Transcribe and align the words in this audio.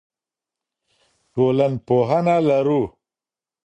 ټولنپوهنه 1.33 2.35
لرو. 2.47 2.81